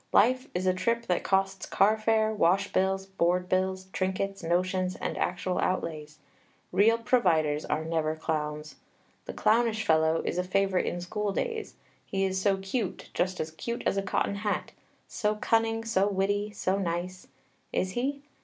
Life 0.13 0.47
is 0.55 0.65
a 0.65 0.73
trip 0.73 1.05
that 1.05 1.23
costs 1.23 1.67
car 1.67 1.95
fare, 1.95 2.33
wash 2.33 2.73
bills, 2.73 3.05
board 3.05 3.47
bills, 3.47 3.85
trinkets, 3.93 4.41
notions, 4.41 4.95
and 4.95 5.15
actual 5.15 5.59
outlays. 5.59 6.17
Real 6.71 6.97
providers 6.97 7.65
are 7.65 7.85
never 7.85 8.15
clowns; 8.15 8.77
the 9.25 9.33
clownish 9.33 9.85
fellow 9.85 10.23
is 10.25 10.39
a 10.39 10.43
favorite 10.43 10.87
in 10.87 11.01
school 11.01 11.31
days. 11.31 11.75
He 12.03 12.25
is 12.25 12.41
so 12.41 12.57
cute, 12.57 13.11
just 13.13 13.39
as 13.39 13.51
cute 13.51 13.83
as 13.85 13.95
a 13.95 14.01
cotton 14.01 14.37
hat, 14.37 14.71
so 15.07 15.35
cunning, 15.35 15.85
so 15.85 16.07
witty, 16.07 16.49
so 16.49 16.79
nice. 16.79 17.27
Is 17.71 17.91
he? 17.91 18.23